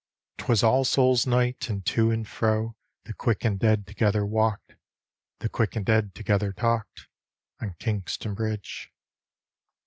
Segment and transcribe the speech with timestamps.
[0.39, 4.75] Twas All Souls' Night, and to and fro The quick and dead together walked,
[5.41, 7.07] The quick and dead together talked,
[7.61, 8.91] On Kingston Bridge.